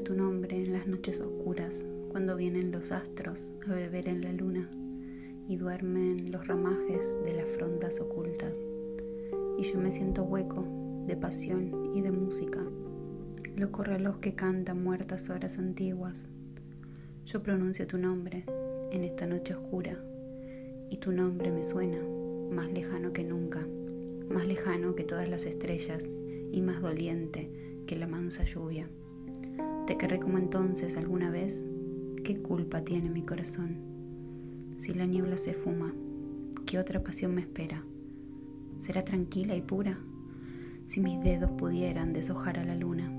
[0.00, 4.70] tu nombre en las noches oscuras, cuando vienen los astros a beber en la luna
[5.46, 8.60] y duermen los ramajes de las frondas ocultas.
[9.58, 10.66] Y yo me siento hueco
[11.06, 12.60] de pasión y de música,
[13.54, 16.28] loco reloj que canta muertas horas antiguas.
[17.26, 18.46] Yo pronuncio tu nombre
[18.92, 20.02] en esta noche oscura
[20.88, 22.00] y tu nombre me suena
[22.50, 23.66] más lejano que nunca,
[24.30, 26.08] más lejano que todas las estrellas
[26.50, 28.88] y más doliente que la mansa lluvia.
[29.92, 31.66] Te querré como entonces alguna vez.
[32.24, 33.76] ¿Qué culpa tiene mi corazón?
[34.78, 35.92] Si la niebla se fuma,
[36.64, 37.84] ¿qué otra pasión me espera?
[38.78, 39.98] ¿Será tranquila y pura?
[40.86, 43.11] Si mis dedos pudieran deshojar a la luna.